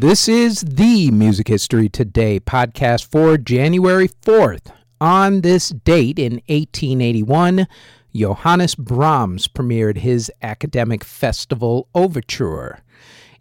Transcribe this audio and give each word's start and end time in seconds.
This 0.00 0.28
is 0.28 0.60
the 0.60 1.10
Music 1.10 1.48
History 1.48 1.88
Today 1.88 2.38
podcast 2.38 3.10
for 3.10 3.36
January 3.36 4.06
4th. 4.06 4.70
On 5.00 5.40
this 5.40 5.70
date 5.70 6.20
in 6.20 6.34
1881, 6.46 7.66
Johannes 8.14 8.76
Brahms 8.76 9.48
premiered 9.48 9.96
his 9.96 10.30
academic 10.40 11.02
festival 11.02 11.88
overture. 11.96 12.78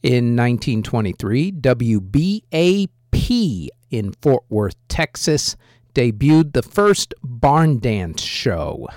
In 0.02 0.36
1923, 0.36 1.52
WBAP 1.52 3.68
in 3.92 4.14
Fort 4.14 4.44
Worth, 4.50 4.76
Texas, 4.88 5.56
debuted 5.94 6.54
the 6.54 6.64
first 6.64 7.14
barn 7.22 7.78
dance 7.78 8.24
show. 8.24 8.88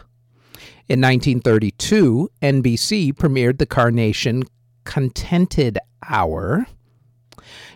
In 0.89 1.03
1932, 1.03 2.31
NBC 2.41 3.13
premiered 3.13 3.59
the 3.59 3.67
Carnation 3.67 4.45
Contented 4.85 5.79
Hour. 6.09 6.67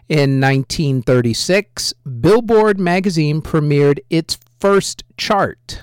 In 0.07 0.39
1936, 0.39 1.95
Billboard 2.21 2.79
magazine 2.79 3.41
premiered 3.41 4.01
its 4.11 4.39
first 4.61 5.03
chart, 5.17 5.81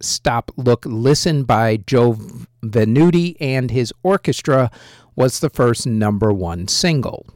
Stop, 0.00 0.50
Look, 0.56 0.86
Listen 0.86 1.42
by 1.42 1.76
Joe 1.76 2.14
Venuti 2.62 3.36
and 3.38 3.70
his 3.70 3.92
orchestra, 4.02 4.70
was 5.16 5.40
the 5.40 5.50
first 5.50 5.86
number 5.86 6.32
one 6.32 6.66
single. 6.66 7.26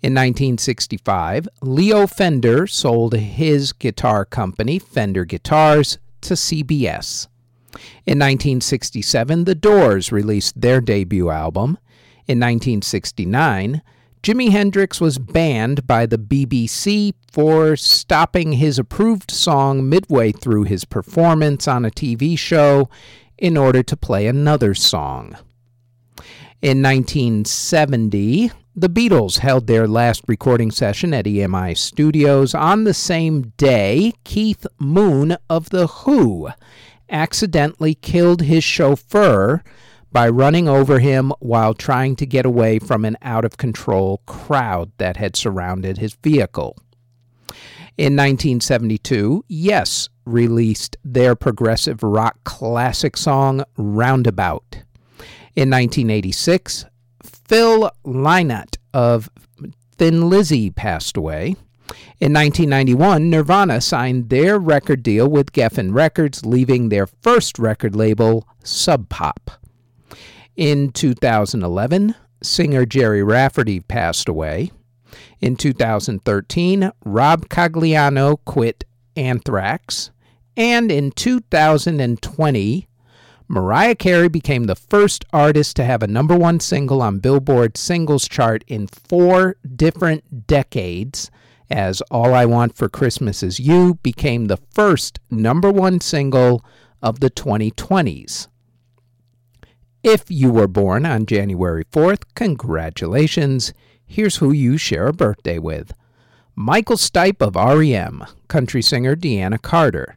In 0.00 0.14
1965, 0.14 1.46
Leo 1.60 2.06
Fender 2.06 2.66
sold 2.66 3.12
his 3.12 3.74
guitar 3.74 4.24
company, 4.24 4.78
Fender 4.78 5.26
Guitars, 5.26 5.98
to 6.22 6.32
CBS. 6.32 7.28
In 8.06 8.18
1967, 8.18 9.44
The 9.44 9.54
Doors 9.54 10.10
released 10.10 10.58
their 10.58 10.80
debut 10.80 11.28
album. 11.28 11.76
In 12.26 12.40
1969, 12.40 13.82
Jimi 14.22 14.52
Hendrix 14.52 15.00
was 15.00 15.18
banned 15.18 15.84
by 15.84 16.06
the 16.06 16.16
BBC 16.16 17.12
for 17.32 17.74
stopping 17.74 18.52
his 18.52 18.78
approved 18.78 19.32
song 19.32 19.88
midway 19.88 20.30
through 20.30 20.62
his 20.62 20.84
performance 20.84 21.66
on 21.66 21.84
a 21.84 21.90
TV 21.90 22.38
show 22.38 22.88
in 23.36 23.56
order 23.56 23.82
to 23.82 23.96
play 23.96 24.28
another 24.28 24.74
song. 24.74 25.36
In 26.60 26.80
1970, 26.80 28.52
the 28.76 28.88
Beatles 28.88 29.38
held 29.38 29.66
their 29.66 29.88
last 29.88 30.22
recording 30.28 30.70
session 30.70 31.12
at 31.12 31.24
EMI 31.24 31.76
Studios. 31.76 32.54
On 32.54 32.84
the 32.84 32.94
same 32.94 33.52
day, 33.56 34.12
Keith 34.22 34.68
Moon 34.78 35.36
of 35.50 35.70
The 35.70 35.88
Who 35.88 36.48
accidentally 37.10 37.96
killed 37.96 38.42
his 38.42 38.62
chauffeur 38.62 39.64
by 40.12 40.28
running 40.28 40.68
over 40.68 40.98
him 40.98 41.32
while 41.40 41.74
trying 41.74 42.14
to 42.16 42.26
get 42.26 42.44
away 42.44 42.78
from 42.78 43.04
an 43.04 43.16
out 43.22 43.44
of 43.44 43.56
control 43.56 44.22
crowd 44.26 44.92
that 44.98 45.16
had 45.16 45.34
surrounded 45.34 45.98
his 45.98 46.14
vehicle. 46.14 46.76
In 47.98 48.14
1972, 48.16 49.44
Yes 49.48 50.08
released 50.24 50.96
their 51.04 51.34
progressive 51.34 52.02
rock 52.02 52.42
classic 52.44 53.16
song 53.16 53.64
Roundabout. 53.76 54.78
In 55.54 55.68
1986, 55.68 56.86
Phil 57.22 57.90
Lynott 58.04 58.76
of 58.94 59.30
Thin 59.96 60.28
Lizzy 60.28 60.70
passed 60.70 61.16
away. 61.16 61.56
In 62.18 62.32
1991, 62.32 63.28
Nirvana 63.28 63.80
signed 63.80 64.30
their 64.30 64.58
record 64.58 65.02
deal 65.02 65.28
with 65.28 65.52
Geffen 65.52 65.92
Records, 65.92 66.46
leaving 66.46 66.88
their 66.88 67.06
first 67.06 67.58
record 67.58 67.94
label, 67.94 68.46
Sub 68.62 69.08
Pop. 69.08 69.61
In 70.56 70.90
2011, 70.92 72.14
singer 72.42 72.84
Gerry 72.86 73.22
Rafferty 73.22 73.80
passed 73.80 74.28
away. 74.28 74.70
In 75.40 75.56
2013, 75.56 76.90
Rob 77.04 77.48
Caggiano 77.48 78.38
quit 78.44 78.84
Anthrax. 79.16 80.10
And 80.56 80.92
in 80.92 81.10
2020, 81.12 82.88
Mariah 83.48 83.94
Carey 83.94 84.28
became 84.28 84.64
the 84.64 84.74
first 84.74 85.24
artist 85.32 85.76
to 85.76 85.84
have 85.84 86.02
a 86.02 86.06
number 86.06 86.36
one 86.36 86.60
single 86.60 87.02
on 87.02 87.18
Billboard 87.18 87.76
singles 87.76 88.28
chart 88.28 88.64
in 88.66 88.86
four 88.86 89.56
different 89.76 90.46
decades, 90.46 91.30
as 91.70 92.00
All 92.10 92.34
I 92.34 92.46
Want 92.46 92.76
for 92.76 92.88
Christmas 92.88 93.42
Is 93.42 93.60
You 93.60 93.98
became 94.02 94.46
the 94.46 94.58
first 94.72 95.20
number 95.30 95.70
one 95.70 96.00
single 96.00 96.64
of 97.02 97.20
the 97.20 97.30
2020s. 97.30 98.48
If 100.02 100.24
you 100.28 100.50
were 100.50 100.66
born 100.66 101.06
on 101.06 101.26
January 101.26 101.84
4th, 101.84 102.24
congratulations. 102.34 103.72
Here's 104.04 104.38
who 104.38 104.50
you 104.50 104.76
share 104.76 105.06
a 105.06 105.12
birthday 105.12 105.60
with 105.60 105.92
Michael 106.56 106.96
Stipe 106.96 107.40
of 107.40 107.54
REM, 107.54 108.26
country 108.48 108.82
singer 108.82 109.14
Deana 109.14 109.58
Carter, 109.58 110.16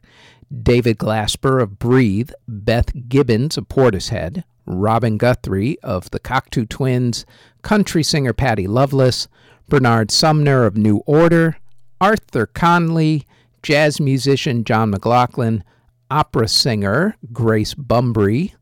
David 0.52 0.98
Glasper 0.98 1.62
of 1.62 1.78
Breathe, 1.78 2.32
Beth 2.48 3.08
Gibbons 3.08 3.56
of 3.56 3.68
Portishead, 3.68 4.42
Robin 4.66 5.18
Guthrie 5.18 5.78
of 5.84 6.10
the 6.10 6.18
Cocteau 6.18 6.68
Twins, 6.68 7.24
country 7.62 8.02
singer 8.02 8.32
Patty 8.32 8.66
Loveless, 8.66 9.28
Bernard 9.68 10.10
Sumner 10.10 10.64
of 10.64 10.76
New 10.76 10.96
Order, 11.06 11.58
Arthur 12.00 12.46
Conley, 12.46 13.24
jazz 13.62 14.00
musician 14.00 14.64
John 14.64 14.90
McLaughlin, 14.90 15.62
opera 16.10 16.48
singer 16.48 17.14
Grace 17.32 17.74
Bumbry, 17.74 18.52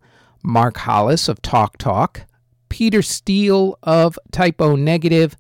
Mark 0.45 0.77
Hollis 0.77 1.29
of 1.29 1.41
Talk 1.43 1.79
Talk, 1.79 2.27
Peter 2.69 3.03
Steele 3.03 3.79
of 3.83 4.19
Type 4.31 4.61
O 4.61 4.77
Negative, 4.77 5.37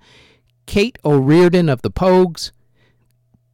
Cait 0.66 0.98
O'Riordan 1.04 1.68
of 1.68 1.82
the 1.82 1.90
Pogues, 1.90 2.52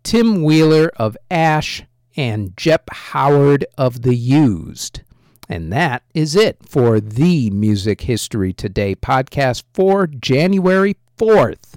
Tim 0.04 0.44
Wheeler 0.44 0.90
of 0.96 1.16
Ash, 1.30 1.82
and 2.16 2.56
Jeph 2.56 2.82
Howard 2.90 3.66
of 3.76 4.02
The 4.02 4.14
Used. 4.14 5.00
And 5.48 5.72
that 5.72 6.04
is 6.14 6.36
it 6.36 6.58
for 6.64 7.00
the 7.00 7.50
Music 7.50 8.02
History 8.02 8.52
Today 8.52 8.94
podcast 8.94 9.64
for 9.74 10.06
January 10.06 10.96
4th. 11.18 11.74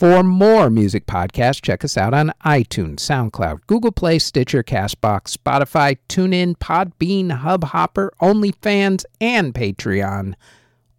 For 0.00 0.22
more 0.22 0.70
music 0.70 1.04
podcasts, 1.04 1.60
check 1.60 1.84
us 1.84 1.98
out 1.98 2.14
on 2.14 2.32
iTunes, 2.42 3.00
SoundCloud, 3.00 3.66
Google 3.66 3.92
Play, 3.92 4.18
Stitcher, 4.18 4.62
Castbox, 4.62 5.36
Spotify, 5.36 5.98
TuneIn, 6.08 6.56
Podbean, 6.56 7.42
Hubhopper, 7.42 8.08
OnlyFans, 8.18 9.04
and 9.20 9.52
Patreon, 9.52 10.36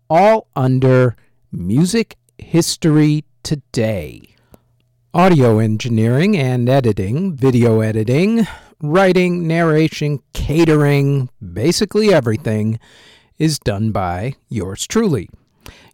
all 0.08 0.46
under 0.56 1.16
Music 1.52 2.16
History 2.38 3.26
Today. 3.42 4.36
Audio 5.16 5.58
engineering 5.58 6.38
and 6.38 6.70
editing, 6.70 7.36
video 7.36 7.80
editing, 7.80 8.46
writing, 8.84 9.48
narration, 9.48 10.22
catering, 10.34 11.28
basically 11.42 12.14
everything 12.14 12.80
is 13.40 13.58
done 13.58 13.92
by 13.92 14.36
yours 14.48 14.86
truly. 14.86 15.28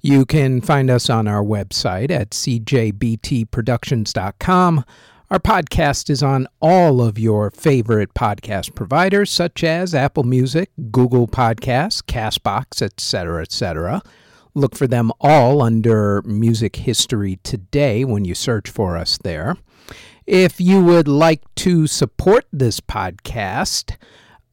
You 0.08 0.26
can 0.26 0.62
find 0.62 0.90
us 0.90 1.10
on 1.10 1.28
our 1.28 1.44
website 1.44 2.10
at 2.12 2.30
cjbtproductions.com. 2.30 4.86
Our 5.30 5.40
podcast 5.40 6.10
is 6.10 6.24
on 6.24 6.48
all 6.62 7.02
of 7.02 7.20
your 7.20 7.52
favorite 7.52 8.14
podcast 8.14 8.74
providers, 8.74 9.30
such 9.30 9.66
as 9.66 9.94
Apple 9.94 10.24
Music, 10.24 10.70
Google 10.92 11.28
Podcasts, 11.28 12.02
Castbox, 12.02 12.82
etc., 12.82 13.42
etc. 13.42 14.02
Look 14.54 14.78
for 14.78 14.88
them 14.88 15.12
all 15.20 15.62
under 15.62 16.22
Music 16.22 16.78
History 16.78 17.38
Today 17.44 18.06
when 18.06 18.24
you 18.24 18.34
search 18.34 18.70
for 18.70 18.96
us 18.96 19.18
there. 19.18 19.58
If 20.26 20.62
you 20.62 20.82
would 20.86 21.10
like 21.10 21.44
to 21.56 21.86
support 21.86 22.46
this 22.54 22.80
podcast, 22.80 23.98